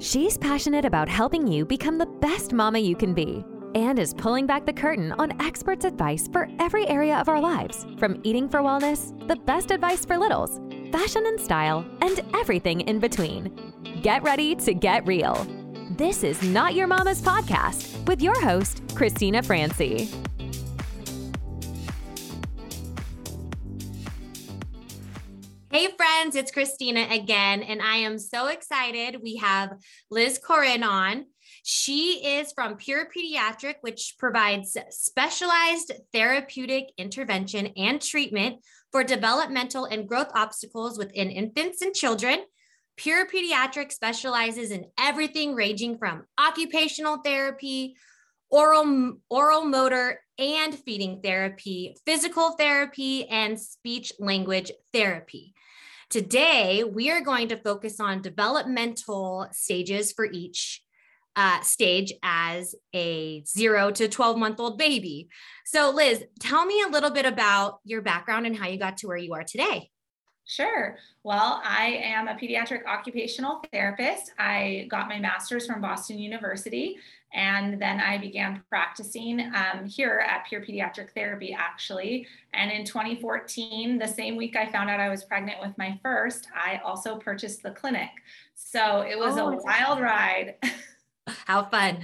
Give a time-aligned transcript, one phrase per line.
[0.00, 4.46] She's passionate about helping you become the best mama you can be and is pulling
[4.46, 8.60] back the curtain on experts' advice for every area of our lives from eating for
[8.60, 10.58] wellness, the best advice for littles,
[10.90, 13.52] fashion and style, and everything in between.
[14.00, 15.46] Get ready to get real.
[15.90, 20.08] This is Not Your Mama's Podcast with your host, Christina Francy.
[25.72, 29.22] Hey, friends, it's Christina again, and I am so excited.
[29.22, 29.78] We have
[30.10, 31.26] Liz Koren on.
[31.62, 40.08] She is from Pure Pediatric, which provides specialized therapeutic intervention and treatment for developmental and
[40.08, 42.40] growth obstacles within infants and children.
[42.96, 47.94] Pure Pediatric specializes in everything ranging from occupational therapy,
[48.50, 55.54] oral, oral motor and feeding therapy, physical therapy, and speech language therapy.
[56.08, 60.82] Today, we are going to focus on developmental stages for each
[61.36, 65.28] uh, stage as a zero to 12 month old baby.
[65.64, 69.06] So, Liz, tell me a little bit about your background and how you got to
[69.06, 69.90] where you are today.
[70.50, 70.96] Sure.
[71.22, 74.32] Well, I am a pediatric occupational therapist.
[74.36, 76.96] I got my master's from Boston University,
[77.32, 82.26] and then I began practicing um, here at Pure Pediatric Therapy, actually.
[82.52, 86.48] And in 2014, the same week I found out I was pregnant with my first,
[86.52, 88.10] I also purchased the clinic.
[88.56, 90.56] So it was oh, a wild ride.
[91.46, 92.02] How fun.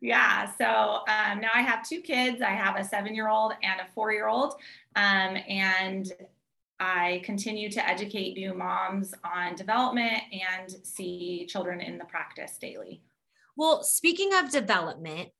[0.00, 0.52] Yeah.
[0.56, 2.42] So um, now I have two kids.
[2.42, 4.54] I have a seven year old and a four year old.
[4.94, 6.12] Um, and
[6.80, 13.02] I continue to educate new moms on development and see children in the practice daily.
[13.56, 15.30] Well, speaking of development,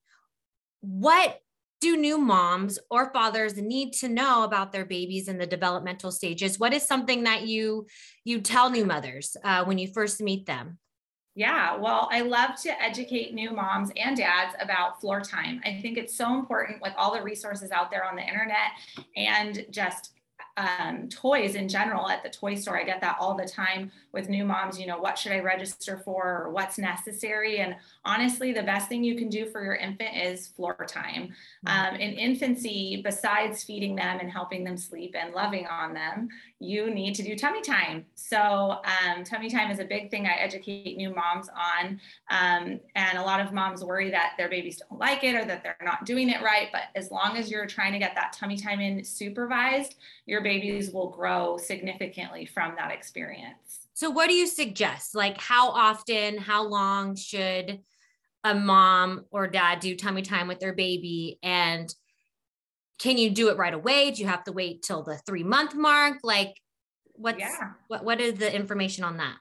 [0.81, 1.41] what
[1.81, 6.59] do new moms or fathers need to know about their babies in the developmental stages?
[6.59, 7.87] What is something that you
[8.25, 10.79] you tell new mothers uh, when you first meet them?
[11.37, 15.61] Yeah, well, I love to educate new moms and dads about floor time.
[15.65, 18.73] I think it's so important with all the resources out there on the internet
[19.17, 20.18] and just
[20.59, 22.79] um, toys in general at the toy store.
[22.79, 24.79] I get that all the time with new moms.
[24.79, 27.59] You know, what should I register for or what's necessary?
[27.59, 31.33] And honestly, the best thing you can do for your infant is floor time.
[31.67, 31.95] Mm-hmm.
[31.95, 36.29] Um, in infancy, besides feeding them and helping them sleep and loving on them,
[36.61, 38.05] you need to do tummy time.
[38.17, 42.01] So, um, tummy time is a big thing I educate new moms on.
[42.31, 45.63] Um, and a lot of moms worry that their babies don't like it or that
[45.63, 46.69] they're not doing it right.
[46.73, 49.95] But as long as you're trying to get that tummy time in supervised,
[50.27, 53.87] your babies will grow significantly from that experience.
[53.95, 55.15] So, what do you suggest?
[55.15, 57.81] Like, how often, how long should
[58.43, 61.39] a mom or dad do tummy time with their baby?
[61.43, 61.95] And
[62.99, 64.11] can you do it right away?
[64.11, 66.19] Do you have to wait till the three month mark?
[66.23, 66.61] Like,
[67.15, 67.73] what's yeah.
[67.89, 69.37] what, what is the information on that?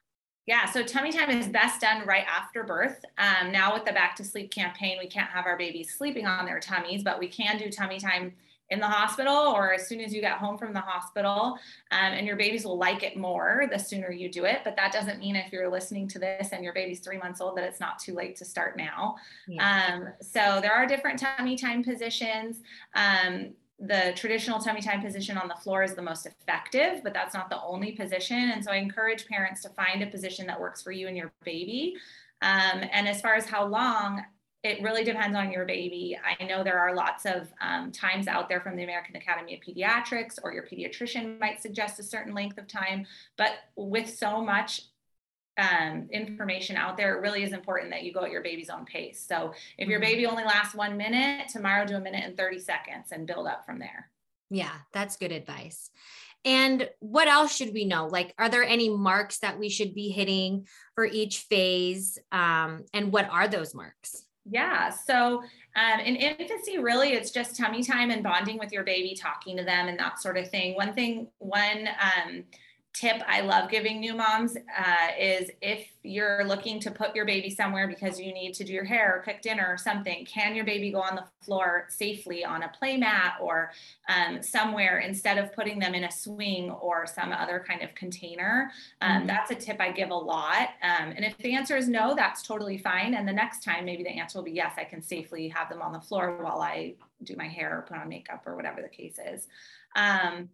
[0.45, 3.03] Yeah, so tummy time is best done right after birth.
[3.17, 6.45] Um, now, with the back to sleep campaign, we can't have our babies sleeping on
[6.45, 8.33] their tummies, but we can do tummy time
[8.69, 11.57] in the hospital or as soon as you get home from the hospital.
[11.91, 14.59] Um, and your babies will like it more the sooner you do it.
[14.63, 17.57] But that doesn't mean if you're listening to this and your baby's three months old
[17.57, 19.15] that it's not too late to start now.
[19.47, 19.93] Yeah.
[19.93, 22.61] Um, so there are different tummy time positions.
[22.93, 27.35] Um, the traditional tummy time position on the floor is the most effective, but that's
[27.35, 28.49] not the only position.
[28.49, 31.31] And so I encourage parents to find a position that works for you and your
[31.43, 31.95] baby.
[32.41, 34.23] Um, and as far as how long,
[34.63, 36.17] it really depends on your baby.
[36.39, 39.61] I know there are lots of um, times out there from the American Academy of
[39.61, 43.05] Pediatrics, or your pediatrician might suggest a certain length of time.
[43.37, 44.81] But with so much
[45.57, 48.85] um, information out there, it really is important that you go at your baby's own
[48.85, 49.23] pace.
[49.27, 50.09] So if your mm-hmm.
[50.09, 53.65] baby only lasts one minute, tomorrow do a minute and 30 seconds and build up
[53.65, 54.09] from there.
[54.49, 55.89] Yeah, that's good advice.
[56.45, 58.07] And what else should we know?
[58.07, 62.17] Like, are there any marks that we should be hitting for each phase?
[62.31, 64.26] Um, and what are those marks?
[64.49, 64.89] Yeah.
[64.89, 65.43] So
[65.75, 69.63] um, in infancy, really, it's just tummy time and bonding with your baby, talking to
[69.63, 70.75] them, and that sort of thing.
[70.75, 72.43] One thing, one um,
[72.99, 77.49] tip I love giving new moms uh, is if you're looking to put your baby
[77.49, 80.65] somewhere because you need to do your hair or cook dinner or something, can your
[80.65, 83.71] baby go on the floor safely on a play mat or
[84.09, 88.71] um, somewhere instead of putting them in a swing or some other kind of container?
[89.01, 89.27] Um, mm-hmm.
[89.27, 90.69] That's a tip I give a lot.
[90.81, 93.13] Um, and if the answer is no, that's totally fine.
[93.13, 95.81] And the next time, maybe the answer will be yes, I can safely have them
[95.83, 98.89] on the floor while I do my hair or put on makeup or whatever the
[98.89, 99.47] case is.
[99.95, 100.49] Um,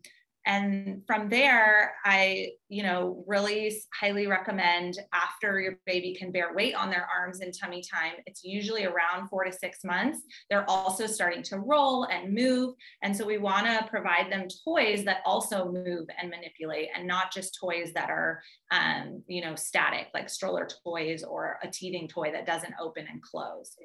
[0.45, 6.75] and from there, I, you know, really highly recommend after your baby can bear weight
[6.75, 10.19] on their arms in tummy time, it's usually around four to six months.
[10.50, 12.75] They're also starting to roll and move.
[13.04, 17.31] And so we want to provide them toys that also move and manipulate and not
[17.31, 18.42] just toys that are,
[18.72, 23.22] um, you know, static, like stroller toys or a teething toy that doesn't open and
[23.22, 23.75] close.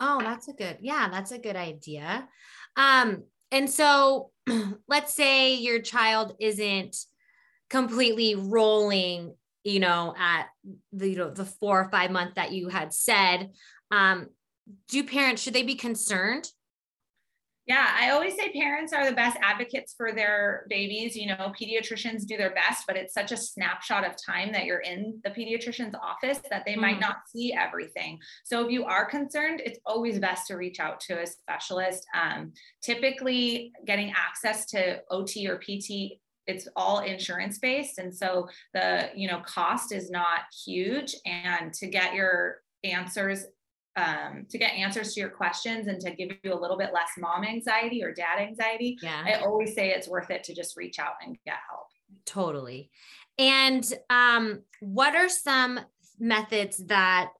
[0.00, 2.28] Oh, that's a good, yeah, that's a good idea.
[2.76, 3.22] Um,
[3.52, 4.30] and so
[4.88, 6.96] let's say your child isn't
[7.70, 10.48] completely rolling, you know, at
[10.92, 13.50] the, you know, the four or five month that you had said.
[13.90, 14.28] Um,
[14.88, 16.48] do parents, should they be concerned
[17.66, 21.14] yeah, I always say parents are the best advocates for their babies.
[21.14, 24.80] You know, pediatricians do their best, but it's such a snapshot of time that you're
[24.80, 26.80] in the pediatrician's office that they mm.
[26.80, 28.18] might not see everything.
[28.44, 32.04] So if you are concerned, it's always best to reach out to a specialist.
[32.20, 36.18] Um, typically, getting access to OT or PT
[36.48, 41.86] it's all insurance based and so the you know cost is not huge and to
[41.86, 43.44] get your answers
[43.96, 47.10] um, to get answers to your questions and to give you a little bit less
[47.18, 49.22] mom anxiety or dad anxiety, yeah.
[49.26, 51.86] I always say it's worth it to just reach out and get help.
[52.24, 52.90] Totally.
[53.38, 55.80] And um, what are some
[56.18, 57.30] methods that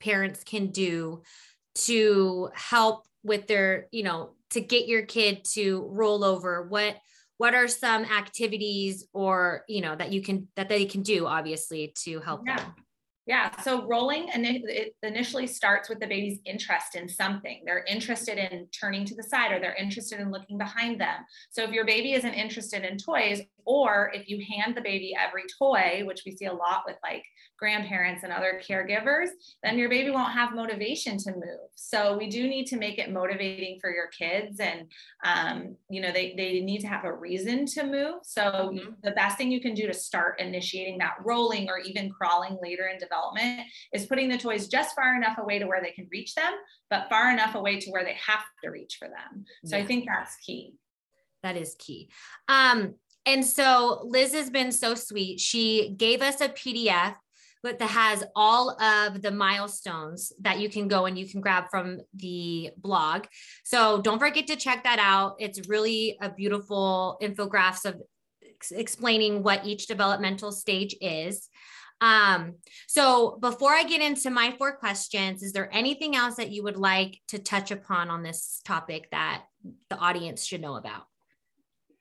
[0.00, 1.22] parents can do
[1.74, 6.66] to help with their, you know, to get your kid to roll over?
[6.68, 6.96] What
[7.38, 11.92] what are some activities or you know that you can that they can do obviously
[12.04, 12.56] to help yeah.
[12.56, 12.74] them
[13.26, 17.62] yeah, so rolling it initially starts with the baby's interest in something.
[17.66, 21.24] They're interested in turning to the side or they're interested in looking behind them.
[21.50, 25.42] So if your baby isn't interested in toys, or if you hand the baby every
[25.58, 27.24] toy, which we see a lot with like
[27.58, 29.28] grandparents and other caregivers,
[29.62, 31.68] then your baby won't have motivation to move.
[31.74, 34.60] So we do need to make it motivating for your kids.
[34.60, 34.90] And,
[35.24, 38.14] um, you know, they, they need to have a reason to move.
[38.22, 38.90] So mm-hmm.
[39.02, 42.86] the best thing you can do to start initiating that rolling or even crawling later
[42.86, 46.34] in development is putting the toys just far enough away to where they can reach
[46.34, 46.52] them,
[46.88, 49.44] but far enough away to where they have to reach for them.
[49.64, 49.82] So yeah.
[49.82, 50.74] I think that's key.
[51.42, 52.08] That is key.
[52.48, 52.94] Um,
[53.26, 55.40] and so Liz has been so sweet.
[55.40, 57.16] She gave us a PDF
[57.62, 61.98] that has all of the milestones that you can go and you can grab from
[62.14, 63.26] the blog.
[63.64, 65.36] So don't forget to check that out.
[65.40, 68.00] It's really a beautiful infographics of
[68.70, 71.48] explaining what each developmental stage is.
[72.00, 72.56] Um,
[72.86, 76.76] so before I get into my four questions, is there anything else that you would
[76.76, 79.44] like to touch upon on this topic that
[79.88, 81.04] the audience should know about?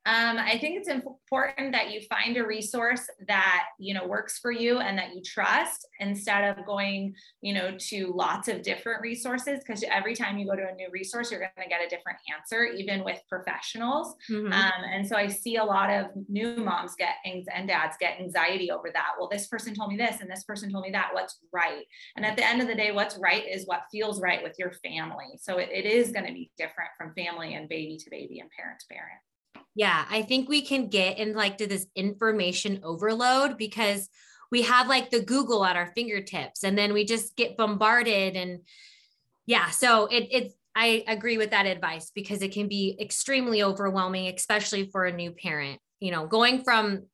[0.08, 4.52] Um, I think it's important that you find a resource that you know works for
[4.52, 9.62] you and that you trust instead of going you know to lots of different resources
[9.66, 12.20] because every time you go to a new resource you're going to get a different
[12.34, 14.16] answer even with professionals.
[14.30, 14.54] Mm-hmm.
[14.54, 18.70] um, and so I see a lot of new moms get and dads get anxiety
[18.70, 19.14] over that.
[19.18, 21.10] Well this person told me this and this person told me that.
[21.14, 21.84] What's right?
[22.16, 24.74] And at the end of the day what's right is what feels right with your
[24.84, 25.40] family.
[25.40, 28.50] So it, it is going to be different from family and baby to baby and
[28.52, 29.20] parent to parent
[29.76, 34.10] yeah, I think we can get in like to this information overload because
[34.50, 38.62] we have like the Google at our fingertips and then we just get bombarded and
[39.46, 44.34] yeah, so it it's I agree with that advice because it can be extremely overwhelming,
[44.34, 45.80] especially for a new parent.
[46.00, 47.06] You know, going from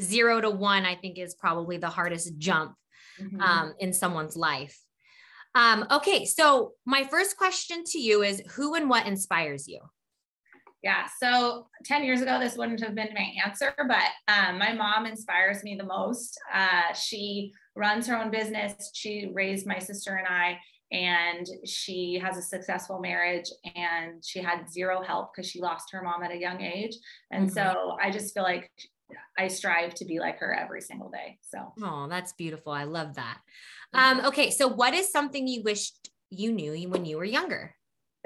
[0.00, 2.74] zero to one, I think is probably the hardest jump
[3.20, 3.40] mm-hmm.
[3.40, 4.78] um, in someone's life.
[5.54, 9.80] Um, okay, so my first question to you is who and what inspires you?
[10.86, 11.08] Yeah.
[11.20, 15.64] So 10 years ago, this wouldn't have been my answer, but um, my mom inspires
[15.64, 16.38] me the most.
[16.54, 18.92] Uh, she runs her own business.
[18.94, 20.60] She raised my sister and I,
[20.92, 26.02] and she has a successful marriage and she had zero help because she lost her
[26.02, 26.96] mom at a young age.
[27.32, 27.54] And mm-hmm.
[27.54, 28.70] so I just feel like
[29.36, 31.38] I strive to be like her every single day.
[31.50, 32.70] So, oh, that's beautiful.
[32.70, 33.38] I love that.
[33.92, 34.50] Um, okay.
[34.50, 37.75] So, what is something you wished you knew when you were younger?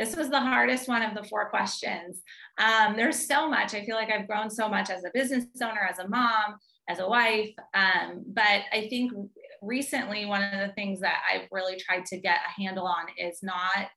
[0.01, 2.23] This was the hardest one of the four questions.
[2.57, 3.75] Um, there's so much.
[3.75, 6.57] I feel like I've grown so much as a business owner, as a mom,
[6.89, 7.51] as a wife.
[7.75, 9.13] Um, but I think
[9.61, 13.41] recently, one of the things that I've really tried to get a handle on is
[13.43, 13.89] not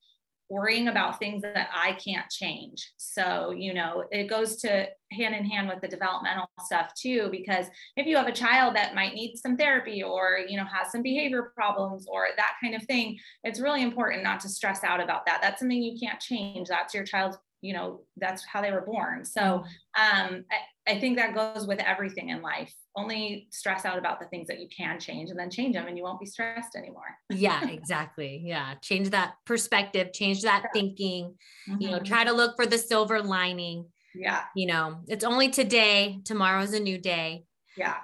[0.53, 2.91] worrying about things that I can't change.
[2.97, 7.65] So, you know, it goes to hand in hand with the developmental stuff too, because
[7.97, 11.01] if you have a child that might need some therapy or, you know, has some
[11.01, 15.25] behavior problems or that kind of thing, it's really important not to stress out about
[15.25, 15.39] that.
[15.41, 16.67] That's something you can't change.
[16.67, 19.63] That's your child's you know that's how they were born so
[19.97, 24.27] um, I, I, think that goes with everything in life only stress out about the
[24.27, 27.15] things that you can change and then change them and you won't be stressed anymore
[27.29, 31.33] yeah exactly yeah change that perspective change that thinking
[31.69, 31.81] mm-hmm.
[31.81, 32.05] you know mm-hmm.
[32.05, 34.43] try to look for the silver lining Yeah.
[34.55, 37.45] You know, it's only today, tomorrow's a new day.
[37.75, 37.97] Yeah.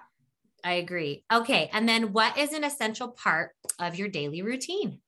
[0.63, 1.23] I agree.
[1.31, 1.69] Okay.
[1.71, 4.99] And then what is an essential part of your daily routine?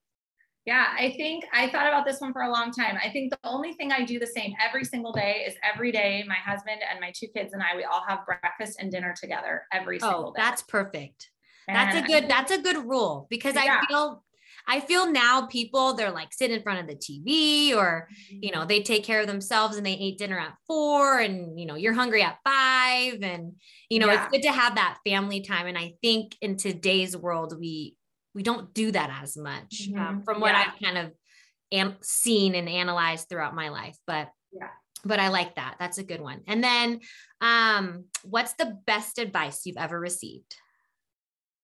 [0.66, 2.98] Yeah, I think I thought about this one for a long time.
[3.04, 6.24] I think the only thing I do the same every single day is every day
[6.28, 9.64] my husband and my two kids and I we all have breakfast and dinner together
[9.74, 10.42] every oh, single day.
[10.42, 11.30] That's perfect.
[11.68, 13.82] And that's a good that's a good rule because yeah.
[13.82, 14.24] I feel
[14.68, 18.64] I feel now people they're like sit in front of the TV or you know
[18.64, 21.94] they take care of themselves and they ate dinner at 4 and you know you're
[21.94, 23.54] hungry at 5 and
[23.90, 24.24] you know yeah.
[24.24, 27.96] it's good to have that family time and I think in today's world we
[28.34, 30.00] we don't do that as much mm-hmm.
[30.00, 30.66] um, from what yeah.
[30.68, 31.12] I've kind of
[31.72, 34.70] am- seen and analyzed throughout my life but yeah
[35.04, 37.00] but I like that that's a good one and then
[37.42, 40.56] um what's the best advice you've ever received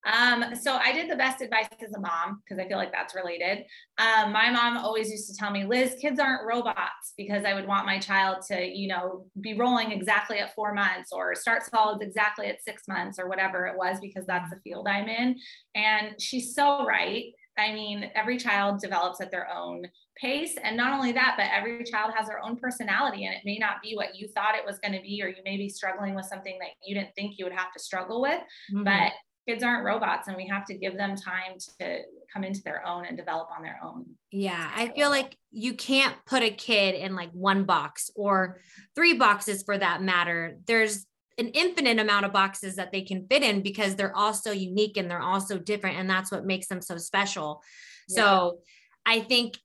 [0.05, 3.15] um, so I did the best advice as a mom because I feel like that's
[3.15, 3.65] related.
[3.97, 7.67] Um, my mom always used to tell me, Liz, kids aren't robots because I would
[7.67, 12.01] want my child to, you know, be rolling exactly at four months or start solids
[12.01, 15.35] exactly at six months or whatever it was because that's the field I'm in.
[15.75, 17.25] And she's so right.
[17.57, 20.55] I mean, every child develops at their own pace.
[20.63, 23.81] And not only that, but every child has their own personality and it may not
[23.81, 26.25] be what you thought it was going to be, or you may be struggling with
[26.25, 28.39] something that you didn't think you would have to struggle with.
[28.71, 28.83] Mm-hmm.
[28.83, 29.11] But
[29.47, 31.99] kids aren't robots and we have to give them time to
[32.31, 34.05] come into their own and develop on their own.
[34.31, 38.59] Yeah, I feel like you can't put a kid in like one box or
[38.95, 40.57] three boxes for that matter.
[40.67, 41.05] There's
[41.37, 44.97] an infinite amount of boxes that they can fit in because they're all so unique
[44.97, 47.63] and they're all so different and that's what makes them so special.
[48.09, 48.15] Yeah.
[48.15, 48.59] So,
[49.05, 49.57] I think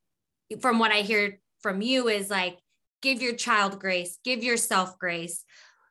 [0.60, 2.58] from what I hear from you is like
[3.00, 5.44] give your child grace, give yourself grace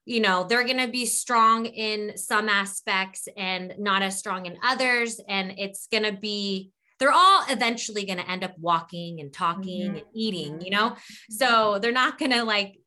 [0.06, 4.58] you know they're going to be strong in some aspects and not as strong in
[4.64, 5.20] others.
[5.28, 9.88] And it's going to be they're all eventually going to end up walking and talking
[9.88, 9.98] mm-hmm.
[9.98, 10.96] and eating you know?
[11.30, 12.78] So they're not going to like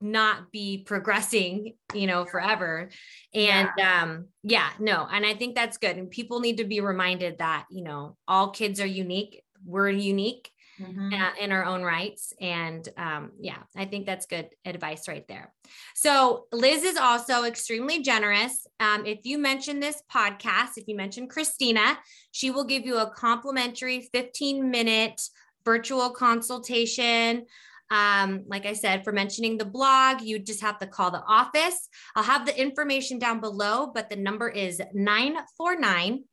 [0.00, 2.88] not be progressing you know forever.
[3.34, 4.02] And yeah.
[4.02, 5.96] um yeah no and i think that's good.
[5.96, 9.42] And people need to be reminded that you know all kids are unique.
[9.64, 10.50] We're unique
[10.80, 11.12] mm-hmm.
[11.12, 12.32] uh, in our own rights.
[12.40, 15.52] And um, yeah, I think that's good advice right there.
[15.94, 18.66] So Liz is also extremely generous.
[18.80, 21.98] Um, if you mention this podcast, if you mention Christina,
[22.30, 25.20] she will give you a complimentary 15 minute
[25.64, 27.46] virtual consultation.
[27.90, 31.88] Um, like I said, for mentioning the blog, you just have to call the office.
[32.14, 36.24] I'll have the information down below, but the number is 949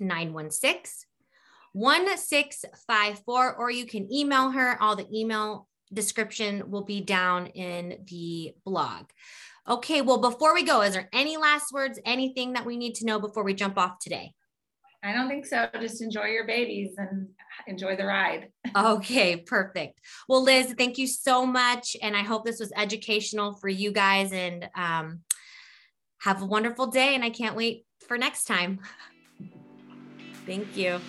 [0.00, 1.07] 916
[1.78, 4.80] 1654, or you can email her.
[4.82, 9.06] All the email description will be down in the blog.
[9.68, 13.06] Okay, well, before we go, is there any last words, anything that we need to
[13.06, 14.32] know before we jump off today?
[15.02, 15.68] I don't think so.
[15.80, 17.28] Just enjoy your babies and
[17.66, 18.48] enjoy the ride.
[18.76, 20.00] okay, perfect.
[20.28, 21.96] Well, Liz, thank you so much.
[22.02, 25.20] And I hope this was educational for you guys and um,
[26.20, 27.14] have a wonderful day.
[27.14, 28.80] And I can't wait for next time.
[30.46, 31.00] thank you.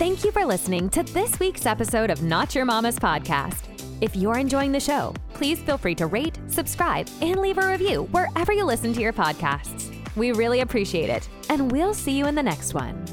[0.00, 3.68] Thank you for listening to this week's episode of Not Your Mama's Podcast.
[4.00, 8.04] If you're enjoying the show, please feel free to rate, subscribe, and leave a review
[8.04, 9.94] wherever you listen to your podcasts.
[10.16, 13.04] We really appreciate it, and we'll see you in the next one.